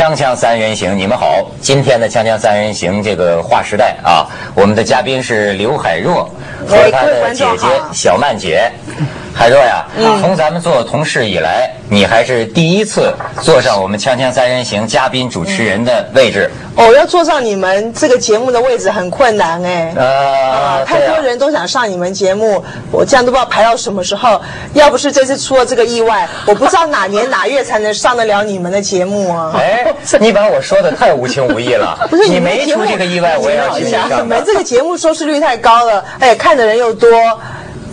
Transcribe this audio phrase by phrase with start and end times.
[0.00, 1.46] 锵锵三人行，你们好。
[1.60, 6.24] 今天的锵锵三人行这个划时代啊，我们的嘉宾是刘海若
[6.66, 8.72] 和她的姐姐小曼姐。
[9.32, 9.86] 海若呀，
[10.20, 16.50] 从咱们做同事以来，你还是第一次坐上我们锵锵三人行嘉宾主持人的位置。
[16.76, 19.92] 哦，要坐上你们这个节目的位置很困难哎。
[19.96, 24.40] 呃，太多人都想上你们节目，我这样都不知道排到什么时候。
[24.74, 29.52] 要不是这次出了这个意外，我不知道哪年哪月才能上得了你们的节目啊。
[29.56, 29.86] 哎，
[30.20, 32.06] 你把我说的太无情无义了。
[32.10, 34.08] 不是你没出这个意外，我也要去上。
[34.22, 37.10] 你们这个节目收视率太高了，哎，看的人又多。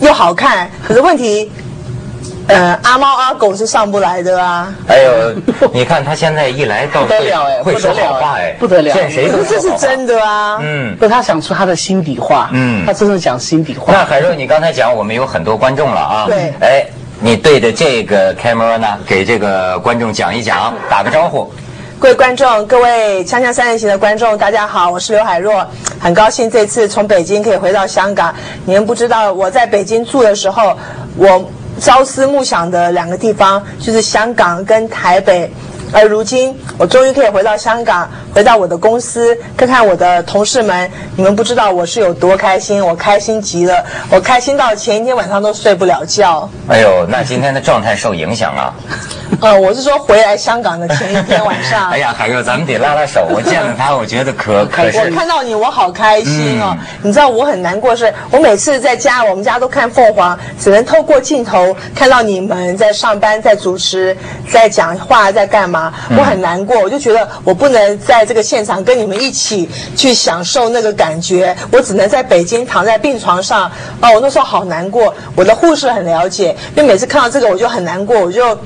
[0.00, 1.50] 又好看，可是问题，
[2.46, 4.72] 呃，阿猫阿狗是上不来的啊。
[4.86, 5.34] 哎呦，
[5.72, 10.58] 你看他现在一来到会会说好话哎，不得了，见谁都这是真的啊。
[10.62, 12.48] 嗯，不，他想出他的心底话。
[12.52, 13.92] 嗯，他真的讲心底话。
[13.92, 16.26] 那海若，你刚才讲我们有很多观众了啊。
[16.26, 16.52] 对。
[16.60, 16.86] 哎，
[17.20, 21.52] 你对着这个 camera 呢，给这个观众讲一讲，打个招呼。
[22.00, 25.66] 各位观众，各位锵锵三人行的观众，大家好，我是刘海若，
[25.98, 28.32] 很高兴这次从北京可以回到香港。
[28.64, 30.78] 你们不知道我在北京住的时候，
[31.16, 31.44] 我
[31.80, 35.52] 朝思暮想的两个地方就是香港跟台北。
[35.90, 40.88] 而如今，我终于可以回到香港，回到我的公司，看看我的同事们。
[41.16, 46.48] 你们不知道我是有多开心，我开心极了，我开心到前一天晚上都睡不了觉。
[46.68, 48.72] 哎呦，那今天的状态受影响啊？
[49.40, 51.90] 呃，我是说回来香港的前一天晚上。
[51.92, 53.24] 哎呀，海哥，咱们得拉拉手。
[53.30, 54.98] 我见了他，我觉得可可是。
[54.98, 56.76] 我看到你，我好开心哦。
[57.02, 64.16] 你知道我很难过，是我每次在家，我们家都看凤凰，只能透过镜头看到你们在上班、在主持、
[64.50, 65.94] 在讲话、在干嘛。
[66.16, 73.70] 我很难过，我就觉得我不能在这个现场跟你们一起去享受那个感觉，我只能在北京躺在病床上。
[74.00, 75.14] 哦，我那时候好难过。
[75.36, 78.58] 我的护士很了解，因为每次看到这个我就很难过，我就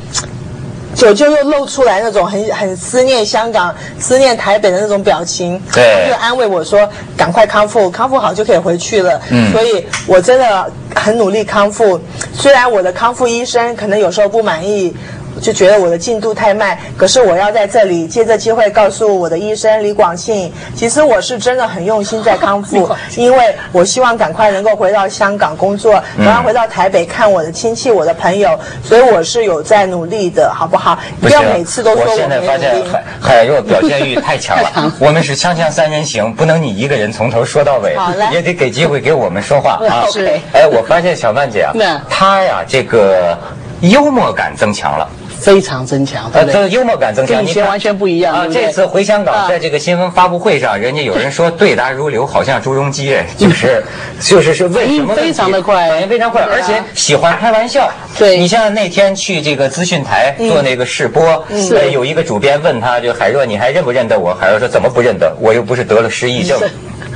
[0.94, 5.60] 就就又露出来那种很很思念香港、思念台北的那种表情。
[5.72, 12.00] 对，就安慰我说：“赶快康复，康复好就可以回去了。”嗯，所以我真的很努力康复。
[12.32, 14.94] 虽然我的康复医生可能有时候不满意。
[15.42, 30.96] 就觉得我的进度太慢，可是我要在这里借这机会告诉我的医生李广庆，其实我是真的很用心在康复，因为我希望赶快能够回到香港工作，然后回到台北看我的亲戚、我的朋友，所以我是有在努力的，好不好？
[31.20, 37.96] 不要每次都说我现在发现海海若表现欲太强了， 我们是锵锵三人行，不能你一个人从头说到尾，
[38.32, 40.06] 也得给机会给我们说话啊。
[40.12, 41.72] 是，哎，我发现小曼姐啊，
[42.08, 43.36] 她呀这个
[43.80, 45.08] 幽默感增强了。
[45.42, 46.30] 非常增强，
[46.70, 48.46] 幽默感增强，以前完全不一样啊！
[48.46, 53.82] 这次回香港，在这个新闻发布会上，人家有人说对答如流，好像朱镕基， 就是
[54.20, 57.90] 就是是为什么非常的快，反应非常快，而且喜欢开玩笑。
[58.18, 64.32] 对你像那天去这个资讯台做那个试播，是有一个主编问他，就海若，你还认不认得我？
[64.34, 65.34] 海若说怎么不认得？
[65.40, 66.60] 我又不是得了失忆症，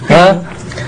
[0.09, 0.37] 啊。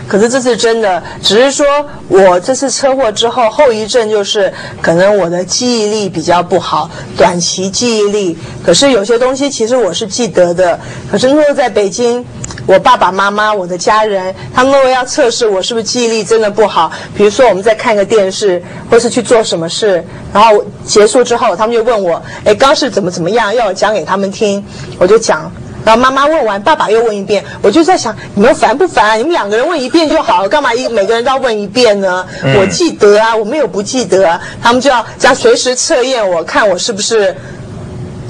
[0.08, 1.66] 可是这是真的，只是说
[2.08, 8.38] 我这次车祸之后后遗症就是可能我的记忆力比较不好，短期记忆力。
[8.64, 10.80] 可是有些东西其实我是记得的。
[11.10, 12.24] 可是那时候在北京，
[12.66, 16.90] 我爸爸妈妈、我的家人，他们为要测试我是不是记忆力真的不好。
[17.14, 20.02] 比如说我们在看个电视，或是去做什么事，
[20.32, 24.64] 然后结束之后，他们就问我：“哎，刚是怎么怎么样？”要我讲给他们听，
[24.98, 25.52] 我就讲。
[25.84, 29.18] 然后妈妈问完，爸爸又问一遍，我就在想，你们烦不烦？
[29.18, 32.26] 你们两个人问一遍就好了，干嘛一每个人都要问一遍呢？
[32.58, 34.40] 我记得啊，我没有不记得啊。
[34.62, 37.34] 他们就要这样随时测验我，看我是不是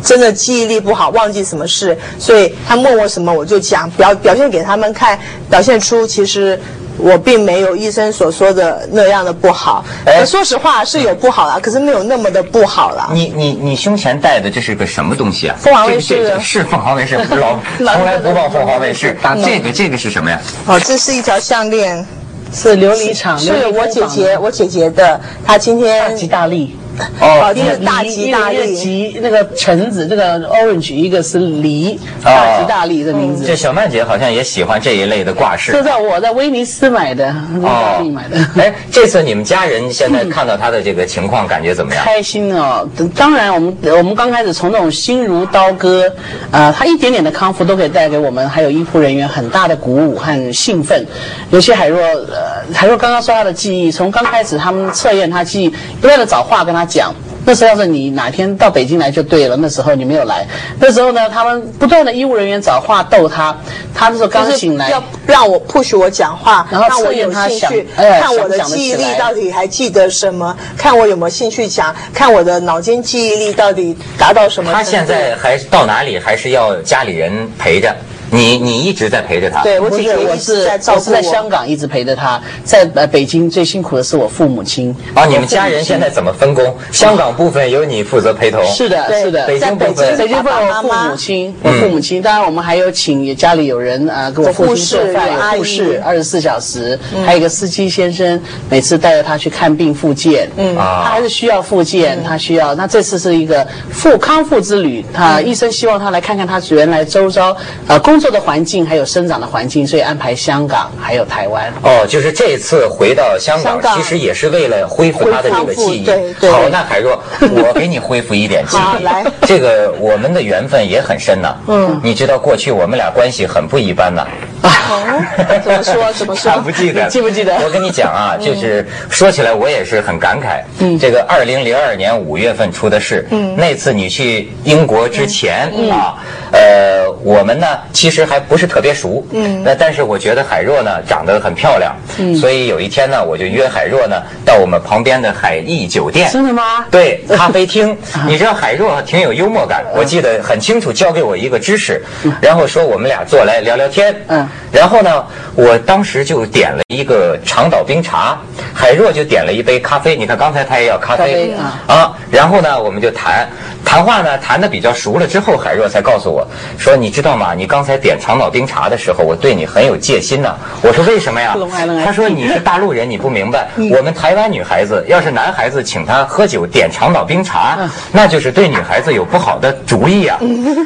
[0.02, 1.98] 真的记忆力不好，忘记什么事。
[2.18, 5.18] 所以他问我什么，我就讲，表表现给他们看，
[5.50, 6.60] 表现出其实。
[6.98, 9.84] 我并没有医生所说的那样的不好，
[10.26, 13.08] 说实话是有不好啦，可是没有那么的不好啦。
[13.12, 15.56] 你你你胸前戴的这是个什么东西啊？
[15.58, 19.16] 凤凰卫视是凤凰卫视，老 从来不报凤凰卫视。
[19.44, 20.40] 这个这个是什么呀？
[20.66, 22.04] 哦，这是一条项链，
[22.52, 26.76] 是琉璃厂，是我姐姐我姐姐的，她今天大吉大利。
[27.20, 33.44] 哦，一个大吉大利，吉那个橙子，这个 orange，一个是梨，大吉大利的名字。
[33.44, 35.72] 这小曼姐好像也喜欢这一类的挂饰。
[35.72, 38.36] 这在我在威尼斯买的，意利买的。
[38.56, 42.04] 哎， 这次你们家人现在看到他的这个情况，感觉怎么样？
[42.04, 42.88] 开心哦！
[43.14, 46.10] 当然，我们我们刚开始从那种心如刀割，
[46.50, 51.06] 呃，他一点点的康复都可以带给我们还有医护人员很大的鼓舞和兴奋。
[51.50, 55.68] 尤其海若，呃，海若刚刚说他的记忆，从刚开始他们测验他记忆，
[56.00, 56.87] 不断的找话跟他。
[56.88, 57.14] 讲，
[57.44, 60.46] 那时候要是你哪天到北京来就对了，那时候你没有来。
[60.80, 63.56] 那时候呢，他们不断的医务人员找话逗他，
[63.94, 74.72] 他那时候刚醒来，要让我 push 我讲话，然后让我有兴趣，看我的记忆力到底还记得什么，看我有没有兴趣讲，看我的脑筋记忆力到底达到什么。
[74.72, 77.94] 他现在还到哪里，还是要家里人陪着。
[78.30, 84.94] 你你一直在陪着他，对我姐姐我是我是在香港一直陪着他，在呃北京最辛苦的是我父母亲。
[85.14, 86.76] 啊，你们家人现在怎么分工？
[86.92, 89.46] 香港部分由你负责陪同，是的，是的。
[89.46, 92.20] 北京部分，北京部分我父母亲，我父母亲。
[92.20, 98.38] 当然我们还有请家里有人啊给我父亲做饭，有护士二十四小时，还有一个司机先生，
[98.68, 100.50] 每次带着他去看病复健。
[100.58, 102.74] 嗯，他还是需要复健，他需要。
[102.74, 108.17] 那这次是一个复康复之旅，他医生希望他来看看他原来周遭啊工。
[108.18, 111.72] 工作的环境还有生长的环境，所以安排香港还有台湾。
[111.84, 116.10] 哦，就是这次回到香港，其实也是为了恢复他的这个记忆。
[116.50, 119.04] 好，那海若，我给你恢复一点记忆。
[119.04, 121.54] 来，这个我们的缘分也很深呐。
[121.68, 124.26] 嗯，你知道过去我们俩关系很不一般呐。
[124.57, 124.57] 啊，
[125.62, 126.12] 怎么说？
[126.14, 126.52] 怎么说？
[126.62, 127.06] 不记得？
[127.08, 127.54] 记不记得？
[127.64, 130.62] 我跟你讲啊，就是说起来我也是很感慨。
[130.80, 133.26] 嗯，这个二零零二年五月份出的事。
[133.30, 136.18] 嗯，那次你去英国之前啊，
[136.52, 139.26] 呃，我们呢其实还不是特别熟。
[139.32, 141.94] 嗯，那但是我觉得海若呢长得很漂亮。
[142.18, 146.30] 嗯，所以有一天呢，我就约海若呢到我们旁边的海逸酒店。
[146.32, 146.84] 真的吗？
[146.90, 147.96] 对，咖啡厅。
[148.26, 152.02] 你知道海若挺有幽默感，我记得很清楚，教给我一个知识，
[152.40, 154.14] 然后说我们俩坐来聊聊天。
[154.28, 154.47] 嗯。
[154.72, 155.24] 然后呢，
[155.54, 158.38] 我当时就点了一个长岛冰茶，
[158.74, 160.16] 海若就点了一杯咖啡。
[160.16, 161.54] 你看刚才他也要咖啡
[161.86, 163.48] 啊，然后呢，我们就谈。
[163.84, 166.46] 谈话呢谈的比较熟了之后，海若才告诉我
[166.76, 167.54] 说：“你知道吗？
[167.56, 171.56] 你刚才点长岛冰茶的时候，我对你很有戒心呢。”我说：“为什么呀？”
[172.04, 173.66] 他说：“你是大陆人，你不明白。
[173.96, 177.78] 我们台湾女孩子要是男孩子请她喝酒点长岛冰茶，
[178.12, 180.36] 那就是对女孩子有不好的主意啊。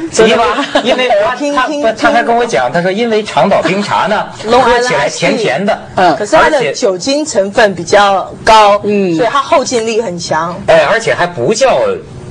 [0.09, 0.43] 真的吗？
[0.81, 10.55] 因为他他他还跟我讲，他说因为长岛冰茶呢， 喝起来甜甜的，嗯，可是它的酒精成分比较高，嗯，所以它后劲力很强。
[10.67, 11.79] 哎，而且还不叫。”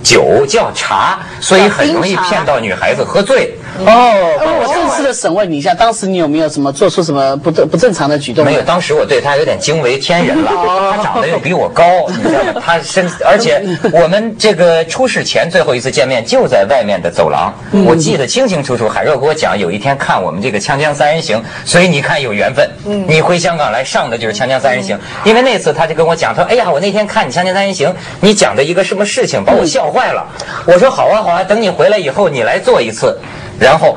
[0.02, 3.56] 酒叫茶，所以很容易骗到女孩子喝醉。
[3.86, 8.44] 哦，我正式的审问你一下，当时你有没有什么做出什么不正不正常的举动？
[8.44, 10.50] 没有，当时我对他有点惊为天人了。
[10.96, 12.62] 他长得又比我高，你知道吗？
[12.64, 13.62] 他身，而且
[13.92, 17.52] 我们这个出事前最后一次见面就在外面的走廊，
[17.86, 18.88] 我记得清清楚楚。
[18.88, 22.68] 海若给我讲，有一天看我们这个《锵锵三人行》，所以你看有缘分。
[23.06, 27.88] 你回香港来上的就是《锵锵三人行》，因为那次他就跟我讲，他说：“哎呀，我那天看你《锵锵三人行》，
[28.20, 30.26] 你讲的一个什么事情把我笑坏了。”
[30.66, 33.18] 我说：“好啊，好啊，等你回来以后你来做一次。”
[33.62, 33.96] 然后，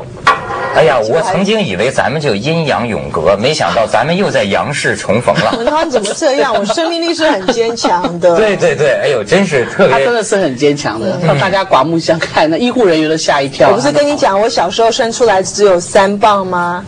[0.75, 5.65] 哎呀，我曾经以为咱们就阴阳永隔，没想到咱们又在阳世重逢了。
[5.65, 6.53] 他怎么这样？
[6.53, 8.35] 我生命力是很坚强的。
[8.38, 9.91] 对对对，哎呦，真是特别。
[9.91, 12.47] 他真的是很坚强的，让大家刮目相看。
[12.50, 13.69] 那医护人员都吓一跳。
[13.69, 16.85] 我不是跟你讲，我小时候生出来只有三磅吗？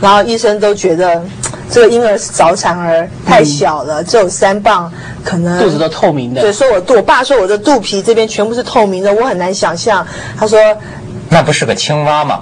[0.00, 1.22] 然后医生都觉得
[1.70, 4.90] 这个婴儿是早产儿，太小了，只有三磅，
[5.24, 6.40] 可能肚子都透明的。
[6.40, 10.06] 对，说我肚，我爸说我的肚皮这边全部是透明的，我很难想象。
[10.38, 10.58] 他说。
[11.34, 12.40] 那不是个青蛙吗？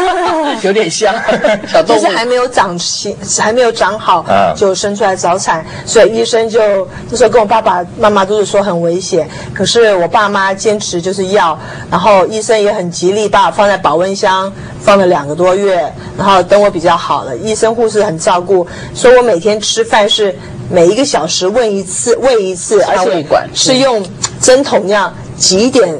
[0.64, 1.14] 有点像
[1.70, 4.24] 小动物，就是还没有长齐，还没有长好，
[4.56, 9.28] 就生出来早产，所以医生就那时候跟我爸爸妈妈都是说很危险。
[9.52, 11.58] 可是我爸妈坚持就是要，
[11.90, 14.50] 然后医生也很极力把我放在保温箱
[14.80, 20.34] 放了两个多月，然后等我比较好了，医生护士很照顾，说我每天吃饭是
[20.70, 23.22] 每一个小时喂一次，喂一次，而且
[23.52, 24.02] 是用
[24.40, 25.94] 针筒那样挤一点。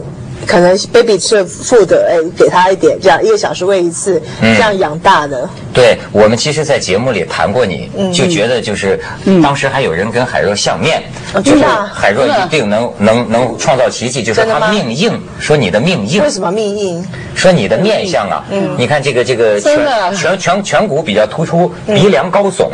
[0.46, 5.48] 可能 baby 吃 food，哎，给他一点，这样一个小时喂一次，这样养大的。
[5.72, 8.98] 对我们其实，在节目里谈过你，就觉得就是，
[9.42, 11.02] 当时还有人跟海若相面，
[11.44, 16.22] 就是海若一定能能能创造奇迹，就是他命硬，说你的命硬。
[16.22, 17.06] 为什么命硬？
[17.36, 18.44] 说你的面相啊，
[18.76, 19.78] 你看这个这个颧
[20.12, 22.68] 颧颧颧骨比较突出，鼻梁高耸，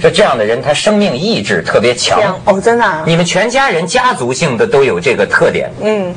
[0.00, 2.20] 说这样的人他生命意志特别强。
[2.44, 2.84] 哦，真的。
[3.06, 5.70] 你们全家人家族性的都有这个特点。
[5.80, 6.12] 嗯。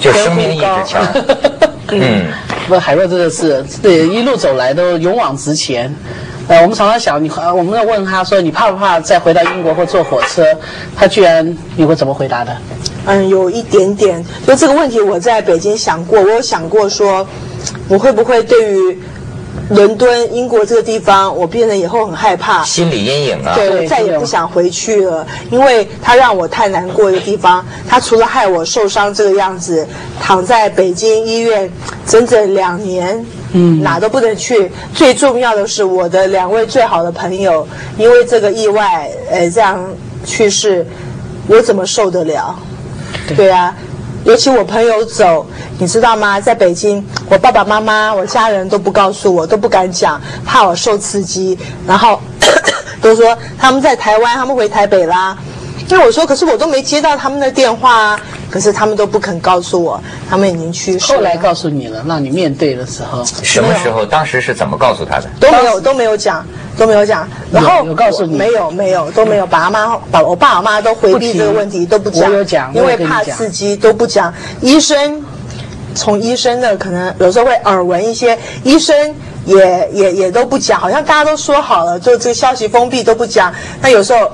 [0.00, 1.02] 就生命力很强，
[1.88, 2.26] 嗯，
[2.68, 5.94] 不，海若真的是对一路走来都勇往直前。
[6.46, 10.44] 呃，我们常常想，你我们要问他说，你怕不怕再回到英国或坐火车？
[10.94, 12.56] 他居然你会怎么回答的？
[13.06, 14.24] 嗯，有一点点。
[14.46, 17.26] 就这个问题，我在北京想过，我有想过说，
[17.88, 18.98] 我会不会对于。
[19.70, 27.64] 伦敦，英国这个地方，我变得以后很害怕，心理阴影啊，对，再也不想回去了，因为它让我太难过的地方。
[27.88, 29.86] 它除了害我受伤这个样子，
[30.20, 31.70] 躺在北京医院
[32.06, 34.70] 整整两年，嗯，哪都不能去。
[34.94, 37.66] 最重要的是，我的两位最好的朋友
[37.96, 39.82] 因为这个意外，呃，这样
[40.26, 40.86] 去世，
[41.46, 42.54] 我怎么受得了？
[43.34, 43.74] 对啊。
[44.24, 45.46] 尤其我朋友走，
[45.78, 46.40] 你知道吗？
[46.40, 51.58] 在北京，我爸爸妈妈、我家人都不告诉我，都不敢讲，怕我受刺激。
[51.86, 52.18] 然后
[53.02, 55.36] 都说他们在台湾，他们回台北啦。
[55.90, 58.20] 那我说，可是我都没接到他们的电话啊。
[58.50, 60.00] 可是他们都不肯告诉我，
[60.30, 61.12] 他们已经去世。
[61.12, 64.06] 后来告诉你了，让你面对的时候，什么时候？
[64.06, 65.28] 当时是怎么告诉他的？
[65.40, 67.28] 都没有，都没有讲，都没有讲。
[67.52, 68.36] 然后有告诉你？
[68.36, 69.46] 没有，没有，都没有。
[69.46, 72.30] 爸妈、把我爸、我妈都回避这个问题，都不讲。
[72.30, 74.32] 我有讲，因为怕刺激，都不讲。
[74.60, 75.22] 医生
[75.94, 79.14] 从医生的可能有时候会耳闻一些，医生
[79.44, 83.52] 也也也都不讲，好像大家都说好了，就这个消息封闭都不讲。
[83.80, 84.30] 那有时候。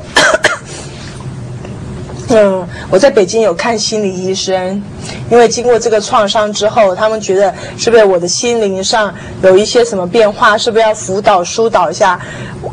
[2.32, 4.80] 嗯，我在北京有看心理医生，
[5.28, 12.20] 因为经过这个创伤之后，他们觉得是不是我的心灵上有一些什么变化，是不是要辅导疏导一下？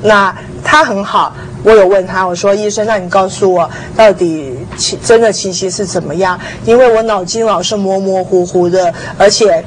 [0.04, 1.34] 那他很好，
[1.64, 6.40] 我有问他，我说医生，那你告诉我到底情真的情形是怎么样？
[6.64, 9.64] 因为我脑筋老是模模糊糊的，而且。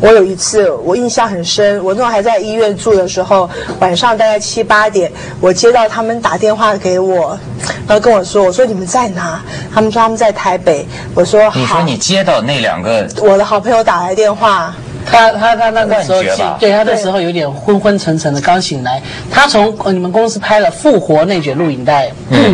[0.00, 1.82] 我有一次，我印象很深。
[1.84, 3.48] 我那时候还在医院住的时候，
[3.80, 7.38] 晚上大概七八点，我接到他们打电话给我，
[7.86, 9.42] 然后跟我说：“我说你们在哪？”
[9.74, 10.86] 他们说他们在台北。
[11.14, 14.74] 我说：“你说你接到那两个我的好朋友打来电话，
[15.04, 16.22] 他他他那个时候
[16.58, 19.02] 对他那时候有点昏昏沉沉的，刚醒来。
[19.30, 22.10] 他从你们公司拍了《复活那卷》录影带，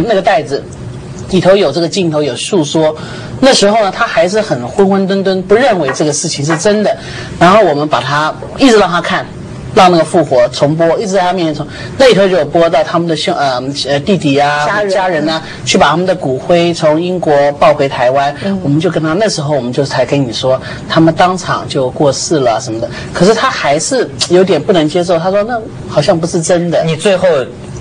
[0.06, 0.64] 那个袋子
[1.30, 2.94] 里头有这个镜头，有诉说。”
[3.40, 6.96] 那时候呢，他还是很昏昏沌沌，不认为这个事情是真的。
[7.38, 9.26] 然后我们把他一直让他看，
[9.74, 11.66] 让那个复活重播，一直在他面前重。
[11.98, 18.34] 那里头就有播到他们的兄呃呃弟弟啊家人呢，去把他们的骨灰从英国抱回台湾。
[18.62, 22.88] 我们就跟他那时候我们就才跟你说，他们当场就过世了什么的。
[23.12, 26.82] 可是他还是有点不能接受，他说那好像不是真的。
[26.84, 27.28] 你最后。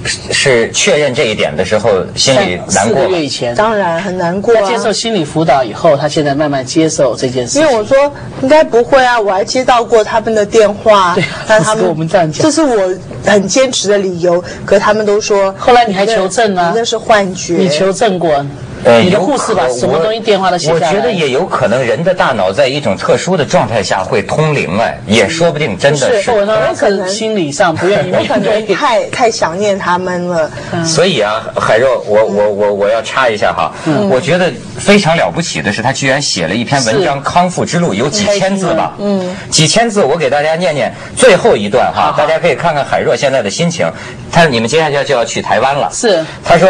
[0.06, 3.02] 是确认这一点的时候，心里难过。
[3.02, 4.54] 四个月以前，当然很难过。
[4.68, 7.60] 接受心理辅导以后，他现在慢慢接受这件事。
[7.60, 7.98] 因为我说
[8.42, 11.16] 应该不会啊，我还接到过他们的电话。
[11.16, 12.96] 对，他们我们这样讲，这是我
[13.26, 14.44] 很坚持的理由。
[14.66, 16.74] 可他们都说，后来你还求证呢？
[16.76, 17.56] 那是幻觉。
[17.56, 18.46] 你求证过？
[18.84, 20.88] 呃，你的护士把什么东西电话都写下来。
[20.90, 26.32] 我觉得也有可能，人的大脑在一种特殊的状态下会通灵哎，也说不定，真的是。
[26.32, 30.50] 我可能心理上不愿意，我可能太太想念他们了。
[30.86, 33.72] 所以啊，海若，我我我我要插一下哈，
[34.10, 38.94] 我觉得非常了不起的是，他居然写了一篇文章《康复之路》，有几千字吧？
[39.00, 43.90] 嗯，几千字，我给大家念念最后一段哈，大家可以看看海若现在的心情。
[44.34, 46.26] 他说你们接下来就要去台湾了，是。
[46.44, 46.68] 他说，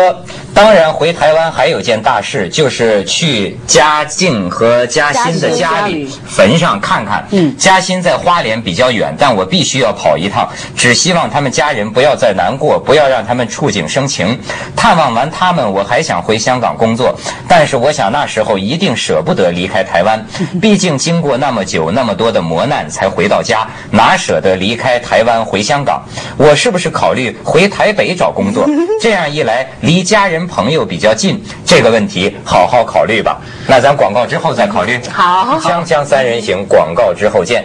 [0.54, 7.26] 当然回台湾还有件大事，就是去嘉靖和嘉欣的家里坟上看看。
[7.32, 10.50] 嗯，嘉欣在花莲比较远，但我必须要跑一趟。
[10.76, 14.38] 只希望他们家人不要再难过，不要让他们触景生情。
[14.76, 17.18] 探望完他们，我还想回香港工作，
[17.48, 20.24] 但是我想那时候一定舍不得离开台湾，
[20.62, 26.04] 毕竟经过那么久那么多的磨难才回到家，哪舍得离开台湾回香港？
[26.36, 27.34] 我是不是考虑？
[27.54, 28.68] 回台北找工作，
[29.00, 33.40] 这样一来离家人朋友比较近，这个问题好好考虑吧。
[33.68, 35.00] 那咱广告之后再考虑。
[35.12, 37.64] 好，锵锵三人行，广告之后见。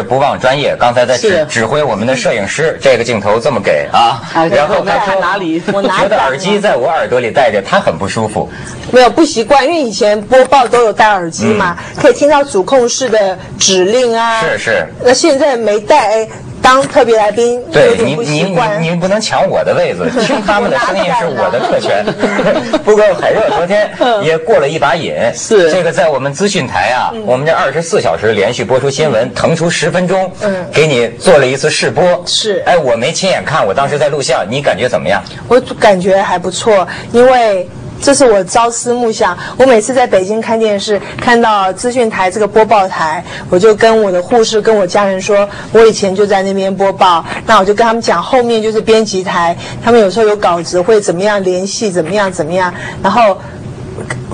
[0.00, 4.18] 是不忘专业，刚才在指指挥我们的摄影师，这个镜头这么给啊，
[4.50, 5.62] 然后他说哪里？
[5.74, 8.48] 我觉得耳机在我耳朵里戴着，他很不舒服。
[8.90, 14.42] 没有不习惯，因为以前播报都有戴耳机嘛，可以听到主控室的指令啊。
[14.42, 14.86] 是是。
[15.04, 16.26] 那现在没戴。
[16.62, 22.04] 当特别来宾，对你你你你不能抢我的位子，听他们的声音是我的特权。
[22.84, 23.90] 不过海热昨天
[24.22, 32.22] 也过了一把瘾， 是这个在我们资讯台啊，我们这二十四小时连续播出新闻，腾出十分钟，嗯，给你做了一次试播。
[32.26, 35.22] 是，哎，我没亲眼看，我当时在录像，你感觉怎么样？
[35.48, 37.68] 我感觉还不错，因为。
[38.00, 39.36] 这是我朝思暮想。
[39.56, 47.24] 我每次在北京看电视，看到资讯台这个播报台，我就跟我的护士、跟我家人说，我以前就在那边播报。
[47.46, 52.72] 那我就跟他们讲，后面就是编辑台，他们有时候有稿子会怎么样联系，怎么样怎么样。
[53.02, 53.36] 然后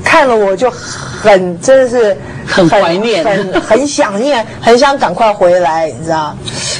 [0.04, 2.16] 看了我就很真的是
[2.56, 6.36] 很怀念，很很想念， 很想赶快回来，你知道。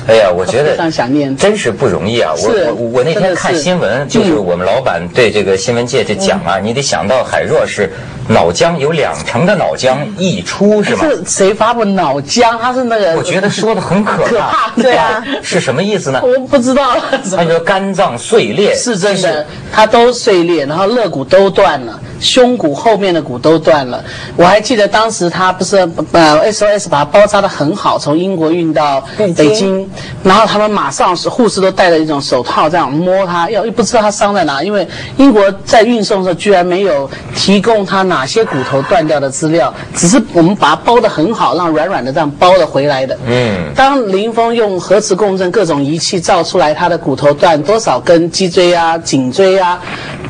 [0.08, 2.32] 哎呀，我觉得非常想念，真是不容易啊！
[2.37, 7.90] 我我我那天看新闻，就是我们老板对这个新闻界就讲啊，你得想到海若是
[8.28, 11.04] 脑浆有两成的脑浆溢出，是吗？
[11.04, 12.56] 是谁发布脑浆？
[12.61, 13.16] 他是那个？
[13.16, 16.23] 我觉得说的很可怕，对啊，是什么意思呢？
[16.23, 16.96] 我不知道。
[17.37, 22.00] 他说肝脏碎裂，是真的，他都碎裂，然后肋骨都断了。
[22.18, 24.02] 胸骨后面的骨都断了。
[24.37, 25.77] 我还记得当时他不是
[26.13, 29.89] 呃 SOS 把它包扎的很好，从英国运到北京，
[30.23, 34.87] 然后他们马上是护士都戴着一种手套这样摸他，要又不知道他伤在哪，因为
[35.17, 43.19] 英国在运送的时候居然没有提供他哪些骨头断掉的资料，只是我们把它包的很好，让软软的这样包了回来的。
[43.27, 49.81] 嗯，当林峰用核磁共振各种仪器照出来他的骨头断多少根脊椎啊、颈椎啊，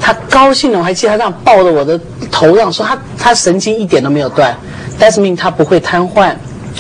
[0.01, 1.99] 他高兴的，我还记得他这样抱着我的
[2.31, 4.57] 头上说他他神经一点都没有断
[5.01, 6.35] ，That means 他不会瘫痪。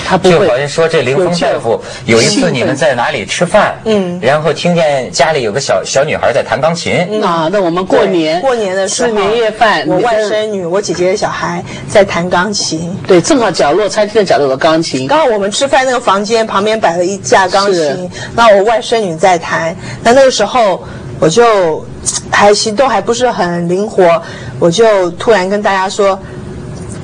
[0.04, 0.48] 他不会就。
[0.50, 7.24] 好像说这林峰大夫有一次你们在哪里吃饭，嗯，然后听见家里有个小小女孩在弹钢琴。
[7.24, 12.94] 啊，那我们过年过年的时候吃年夜饭，我外甥女，我姐姐的小孩在弹钢琴。
[13.06, 15.08] 对，正好角落餐厅的角落有个钢琴。
[15.08, 19.74] 刚好我们吃饭那个房间旁边摆了一架钢琴，那我外甥女在弹。
[20.02, 20.84] 那那个时候
[21.18, 21.82] 我就
[22.30, 24.22] 还行动还不是很灵活，
[24.58, 26.20] 我就突然跟大家说。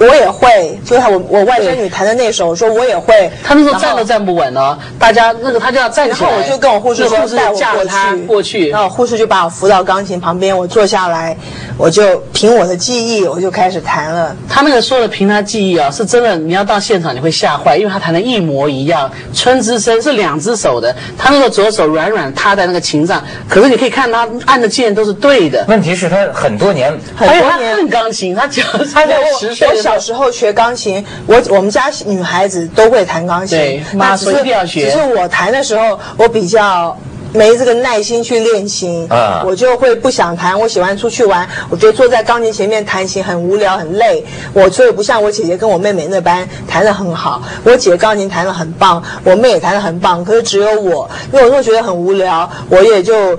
[0.03, 3.31] 我也会，就是我我外甥女弹的那首，我说我也会。
[3.45, 6.31] 她那时候站都站不稳了，大家那个她就要站起来。
[6.31, 8.69] 然后我就跟我护士说带我过去，过去。
[8.71, 11.37] 然后护士就把我扶到钢琴旁边，我坐下来，
[11.77, 14.35] 我就凭我的记忆，我就开始弹了。
[14.49, 19.11] 他那个说的凭他记忆啊，是真的，你要到现场你会吓坏，因为他弹的一模一样。
[19.33, 25.65] 春之声是两只手的，他那个左手软软塌在那个琴上，可是你可以看他按的键都是对的。
[25.69, 29.69] 问题是，他很多年，很多年恨钢琴，他脚他在十岁。
[29.93, 34.87] 小时候学钢琴，我我们家女孩子都会弹钢琴，对，妈说一定要学。
[34.87, 36.97] 只是我弹的时候，我比较
[37.35, 40.59] 没这个耐心去练琴，啊，我就会不想弹。
[40.59, 44.25] 我喜欢出去玩，我觉得坐在钢琴前面弹琴很无聊很累。
[44.55, 47.43] 我所以不像我姐姐跟我妹妹那般弹得很好。
[47.63, 53.39] 我姐钢琴弹得很棒，我妹也弹得很棒，可是只有我，因为我会觉得很无聊，我也就。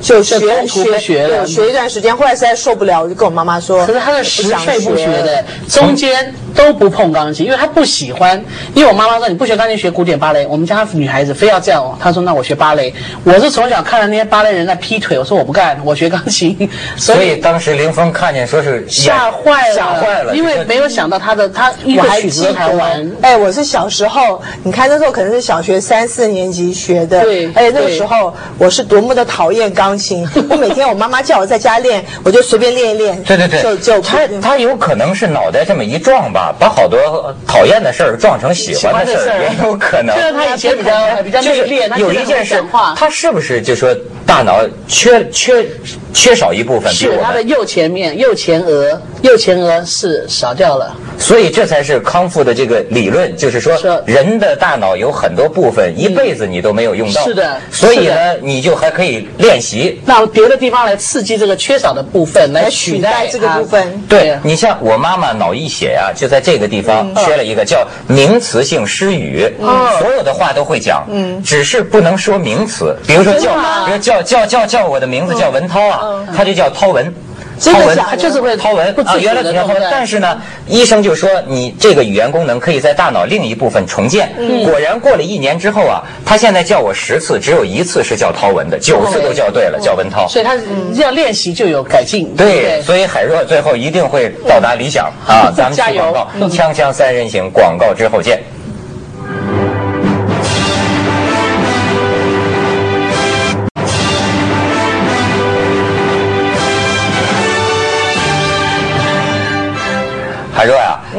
[0.00, 3.84] 就学学学学一段时间，后来实在受不了，我就跟我妈妈说。
[3.86, 8.44] 可是他的十岁不学的，中间都不碰钢琴，因为他不喜欢。
[8.74, 11.98] 因为我妈妈说你不学钢琴学古典芭蕾，我们家女孩子非要这样。
[12.00, 12.92] 她说那我学芭蕾。
[13.24, 16.56] 我是从小看到那些芭蕾人在劈腿，我说我不干，我学钢琴。
[16.96, 23.12] 所以当时林峰看见说是吓坏了，吓坏了，因为没有想到他的他一个曲子都弹完。
[23.20, 29.88] 哎，我是小时候，你看那时候可能是小学三四年级学的，对，而且那个时候我是多么的讨厌钢。
[29.88, 33.22] 钢琴， 我每天我妈妈叫我在家练，我就随便练一练。
[33.22, 40.14] 对对对，就就他他有可能是脑袋这么一撞吧，把好多讨厌的事儿撞成喜欢的事儿，也有可能。
[40.16, 42.62] 就是他以前比较比较内敛，有一件事，
[42.96, 43.94] 他是不是就说
[44.28, 45.66] 大脑缺缺
[46.12, 46.92] 缺少一部分？
[46.92, 50.94] 是他的右前面右前额右前额是少掉了。
[51.18, 57.56] 所以这才是康复的这个理论，就是说人的大脑有很多部分一辈子你都没有用到，是的。
[57.72, 64.02] 所以呢，你就还可以练习，让别的地方来刺激这个缺少的部分，来取代这个部分。
[64.08, 69.50] 对你像我妈妈脑溢血呀，就在这个地方缺了一个叫名词性失语，
[69.98, 71.06] 所有的话都会讲，
[71.42, 72.94] 只是不能说名词。
[73.06, 73.54] 比如说叫，
[73.86, 77.12] 比如叫叫叫叫我的名字叫文涛啊，他就叫涛文。
[77.60, 84.30] 涛文，他就是会涛文啊，原来叫涛文，但是呢，医生就说你这个语言功能可以在大脑另一部分重建。
[84.64, 90.28] 果然过了一年之后啊，他现在叫我十次，只有一次是叫涛文的，九次都叫对了，叫文涛。
[90.28, 90.56] 所以他
[90.94, 92.32] 要练习就有改进。
[92.36, 95.52] 对，所以海若最后一定会到达理想啊！
[95.56, 98.40] 咱们去广告，锵锵三人行，广告之后见。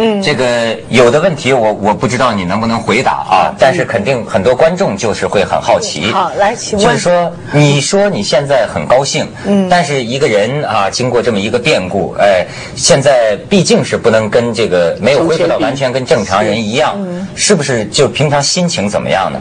[0.01, 6.09] 嗯，这个有的问题我我不知道你能不能回答啊，但是肯定很多观众就是会很好奇。
[6.13, 16.95] 好，来，请问，就是说，你说你现在很高兴，嗯，但是一个人啊，经过这么一个变故，哎，现在毕竟是不能跟这个没有恢复到完全跟正常人一样，
[17.35, 17.83] 是不是？
[17.87, 19.37] 就平常心情怎么样呢？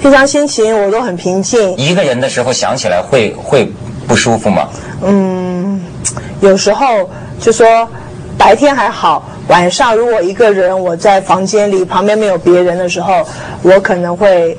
[0.00, 1.76] 平常心情我都很平静。
[1.76, 3.70] 一个人的时候想起来会会
[4.08, 4.68] 不舒服吗？
[5.04, 5.78] 嗯，
[6.40, 6.86] 有时候
[7.38, 7.86] 就说。
[8.38, 13.24] 白天还好，晚上如果一个人我在房间里，旁边没有别人的时候，
[13.62, 14.58] 我可能会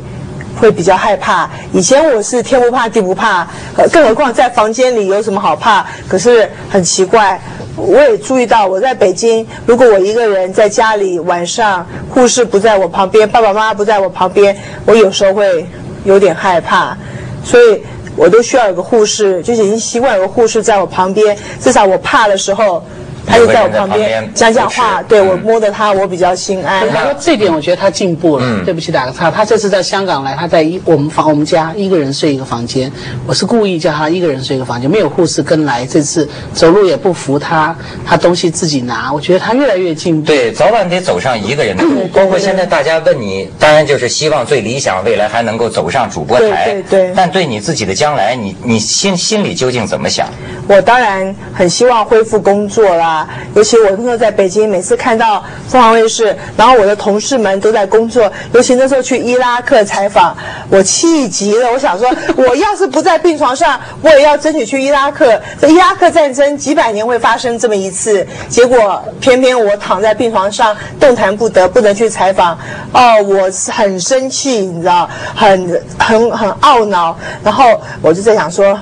[0.60, 1.50] 会比较害怕。
[1.74, 3.46] 以前我是天不怕地不怕，
[3.92, 5.86] 更何况在房间里有什么好怕？
[6.08, 7.38] 可是很奇怪，
[7.76, 15.66] 我也注意到我在北京，如果我一个人在家里，晚上护士不在我旁边，爸爸妈妈不在我旁边，我有时候会
[16.06, 16.96] 有点害怕，
[17.44, 17.84] 所以
[18.16, 22.82] 我都需要有个护士，就已经习惯有个护士在我旁边，至少我怕的时候。
[23.28, 26.88] 他就在我旁边讲讲话，对我摸着他，我比较心安。
[26.90, 28.64] 他说这点我觉得他进步了。
[28.64, 32.92] 对不起，打个岔，他这次在香港来，他在一我们房我们家一个人睡一个房间，
[33.26, 35.86] 我是故意叫他一个人睡一个房间，没有护士跟来。
[35.86, 40.28] 这次走路也不扶他，他东西自己拿，我觉得他越来越进步。
[40.28, 42.08] 对，早晚得走上一个人的路。
[42.08, 46.66] 包括现在大家问你，当然就是希望最理想未来还能够走上主播台。
[46.66, 47.14] 对对。
[47.16, 50.28] 但对你自己的将来，你你心心里究竟怎么想？
[50.68, 53.17] 我当然很希望恢复工作啦，
[53.56, 60.36] 尤其我那时候在北京，每次看到凤凰卫视，然后我的同事们都在工作，尤其那时候去伊拉克采访，
[60.70, 61.72] 我气极了。
[61.72, 65.40] 我想说，我要是不在病床上，我也要争取去伊拉克。
[65.62, 72.58] 这伊拉克战争几百年会发生这么一次，结果偏偏我躺在病床上动弹不得，不能去采访。
[72.92, 77.18] 哦，我很生气，你知道，很很很懊恼。
[77.44, 78.78] 然后我就在想说。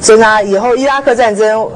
[0.00, 1.68] 真的，以后伊拉克战争，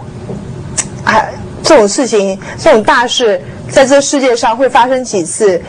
[1.04, 1.30] 哎，
[1.64, 5.61] 这种事情，这种大事，在这世界上会发生几次？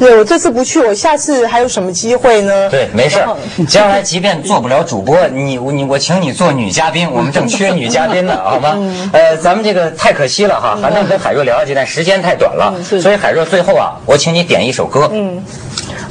[0.00, 2.68] 对我这次不去，我下次还有什么机会呢？
[2.68, 3.24] 对，没事
[3.68, 8.76] 将来即便做不了主播， 你你我请你做女嘉宾，我们正缺女嘉宾呢， 好吗？
[9.12, 12.74] 呃，咱们这个太可惜了哈，还能跟海若聊下去，但时间太短了。
[13.00, 15.08] 所以海若最后啊，我请你点一首歌。
[15.12, 15.40] 嗯，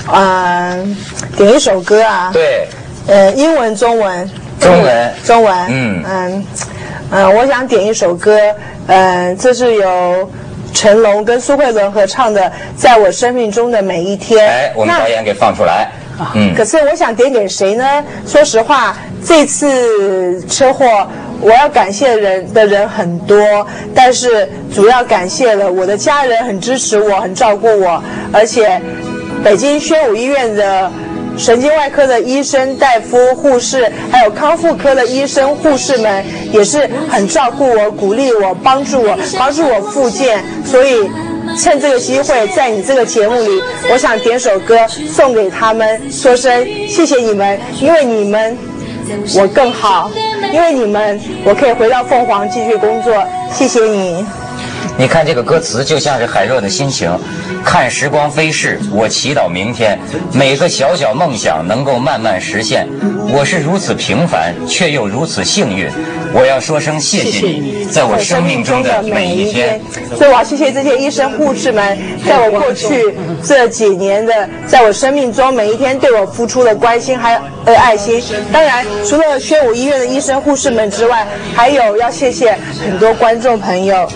[0.08, 0.74] 啊，
[1.36, 2.32] 点一首歌啊。
[2.32, 2.66] 对。
[3.06, 4.32] 呃，英文、中文。
[4.62, 6.46] 中文，中文，嗯嗯嗯，
[7.12, 8.38] 我想点一首歌，
[8.88, 10.30] 嗯，这是由
[10.74, 12.42] 成龙跟苏慧伦合唱的
[12.76, 14.48] 《在我生命中的每一天》。
[14.50, 15.92] 哎，我们导演给放出来。
[16.36, 18.04] 嗯，可是我想点给谁呢？
[18.26, 21.08] 说实话，这次车祸
[21.40, 28.82] 我要感谢人的人很多，但是主要感谢了我的家人，很支持我，很照顾我，而且
[29.44, 30.92] 北京宣武医院的。
[31.38, 40.44] 神经外科的医生、大夫、护士，还有康复科的医生、护士们，也是很照顾我、鼓励我、帮助我、帮助我复健。
[40.64, 41.10] 所以，
[41.58, 44.78] 趁这个机会，在你这个节目里，我想点首歌
[45.10, 48.58] 送给他们，说声谢谢你们，因为你们，
[49.36, 50.12] 我更好；
[50.54, 53.14] 因为你们，我可以回到凤凰继续工作。
[53.52, 54.26] 谢谢你。
[54.98, 57.12] 你看这个歌词，就像是海若的心情。
[57.64, 59.98] 看时光飞逝，我祈祷明天
[60.34, 62.88] 每个小小梦想能够慢慢实现。
[63.32, 65.90] 我是如此平凡，却又如此幸运。
[66.34, 69.82] 我要说声谢谢你，在我生命中的每一天。
[70.16, 77.40] 所以我要谢谢这些医生护士们，在我过去这几年的，在我生命中每一天对我付出的关心还有
[77.76, 78.22] 爱心。
[78.52, 81.26] 当然，除了宣武医院的医生护士们之外，
[81.56, 84.08] 还有要谢谢很多观众朋友。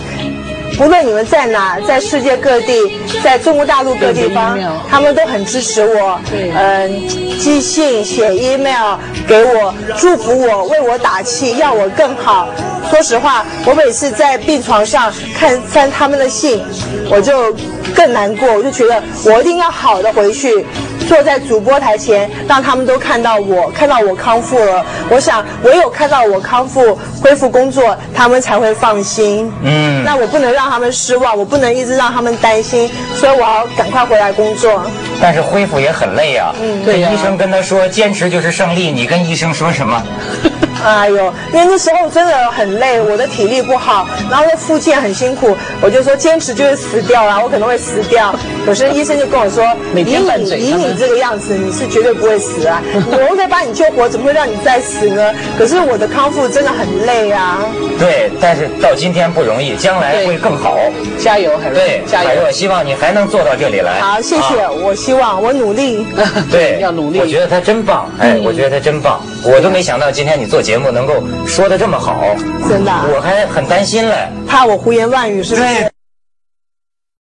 [0.78, 6.20] 无论你们在哪，在世界各地，在中国大陆各地方，他们都很支持我。
[6.32, 12.48] 嗯，寄信、写 email 给我，祝福我，为我打气，要我更好。
[12.90, 16.62] 说实话，我每次在病床上看翻他们的信，
[17.10, 17.54] 我就
[17.94, 18.48] 更难过。
[18.52, 20.64] 我就觉得我一定要好的回去。
[21.06, 24.84] 坐在主播台前，让他们都看到我，看到我康复了。
[25.08, 29.50] 我想，唯有看到我康复、恢复工作，他们才会放心。
[29.62, 34.82] 嗯，那我不能让他们失望，我不能一直让他们担心，所以我要赶快回来工作。
[35.20, 36.54] 但是恢复也很累啊。
[36.60, 38.90] 嗯，对医生跟他说，坚持就是胜利。
[38.90, 40.02] 你跟医生说什么？
[40.84, 41.16] 哎呦，
[41.52, 48.32] 因为那时候真的很累，我的体力不好，然后又复健很辛苦，我就说坚持就是死掉了，我可能会死掉。
[48.68, 52.82] 可是医生就跟我说，以你以你这个样子，你是绝对不会死啊！
[53.10, 55.32] 我可以把你救活，怎么会让你再死呢？
[55.58, 57.64] 可是我的康复真的很累啊。
[57.98, 60.76] 对，但是到今天不容易，将来会更好。
[61.18, 61.78] 加油，海若！
[61.78, 62.50] 对，加油！
[62.52, 64.00] 希望你还能做到这里来。
[64.00, 66.06] 好，谢谢，我希望我努力。
[66.52, 67.20] 对，要努力。
[67.20, 71.14] 我觉得他真棒，哎，我觉得他真棒，我都没想到今天你做节目能够
[71.46, 72.22] 说的这么好，
[72.68, 75.90] 真的，我还很担心嘞，怕我胡言乱语是不是？